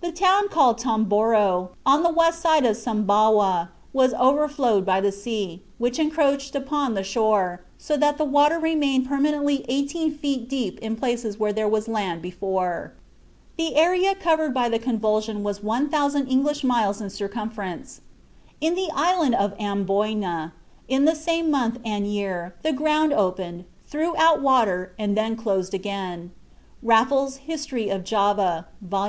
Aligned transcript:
"The 0.00 0.12
town 0.12 0.48
called 0.48 0.78
Tomboro, 0.78 1.72
on 1.84 2.02
the 2.02 2.08
west 2.08 2.40
side 2.40 2.64
of 2.64 2.74
Sumbawa, 2.78 3.68
was 3.92 4.14
overflowed 4.14 4.86
by 4.86 4.98
the 5.02 5.12
sea, 5.12 5.60
which 5.76 5.98
encroached 5.98 6.54
upon 6.54 6.94
the 6.94 7.02
shore, 7.02 7.60
so 7.76 7.94
that 7.98 8.16
the 8.16 8.24
water 8.24 8.58
remained 8.58 9.06
permanently 9.06 9.66
eighteen 9.68 10.10
feet 10.16 10.48
deep 10.48 10.78
in 10.78 10.96
places 10.96 11.38
where 11.38 11.52
there 11.52 11.68
was 11.68 11.86
land 11.86 12.22
before." 12.22 12.94
The 13.58 13.76
area 13.76 14.14
covered 14.14 14.54
by 14.54 14.70
the 14.70 14.78
convulsion 14.78 15.42
was 15.42 15.62
1000 15.62 16.28
English 16.28 16.64
miles 16.64 17.02
in 17.02 17.10
circumference. 17.10 18.00
"In 18.62 18.74
the 18.74 18.88
island 18.94 19.34
of 19.34 19.52
Amboyna, 19.60 20.54
in 20.88 21.04
the 21.04 21.14
same 21.14 21.50
month 21.50 21.78
and 21.84 22.06
year, 22.06 22.54
the 22.62 22.72
ground 22.72 23.12
opened, 23.12 23.66
threw 23.86 24.16
out 24.16 24.40
water 24.40 24.94
and 24.98 25.14
then 25.14 25.36
closed 25.36 25.74
again." 25.74 26.30
(Raffles's 26.82 27.40
"History 27.44 27.90
of 27.90 28.02
Java," 28.02 28.66
vol. 28.80 29.06